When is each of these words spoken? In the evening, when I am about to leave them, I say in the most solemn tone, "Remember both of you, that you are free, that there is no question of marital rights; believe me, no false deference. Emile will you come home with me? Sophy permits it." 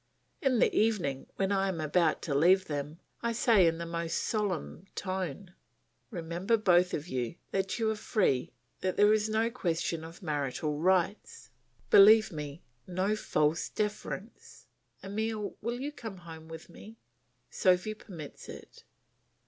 In 0.41 0.57
the 0.57 0.75
evening, 0.75 1.27
when 1.35 1.51
I 1.51 1.67
am 1.69 1.79
about 1.79 2.23
to 2.23 2.33
leave 2.33 2.65
them, 2.65 2.97
I 3.21 3.33
say 3.33 3.67
in 3.67 3.77
the 3.77 3.85
most 3.85 4.15
solemn 4.15 4.87
tone, 4.95 5.53
"Remember 6.09 6.57
both 6.57 6.95
of 6.95 7.07
you, 7.07 7.35
that 7.51 7.77
you 7.77 7.87
are 7.91 7.95
free, 7.95 8.51
that 8.79 8.97
there 8.97 9.13
is 9.13 9.29
no 9.29 9.51
question 9.51 10.03
of 10.03 10.23
marital 10.23 10.79
rights; 10.79 11.51
believe 11.91 12.31
me, 12.31 12.63
no 12.87 13.15
false 13.15 13.69
deference. 13.69 14.65
Emile 15.03 15.55
will 15.61 15.79
you 15.79 15.91
come 15.91 16.17
home 16.17 16.47
with 16.47 16.67
me? 16.67 16.97
Sophy 17.51 17.93
permits 17.93 18.49
it." 18.49 18.83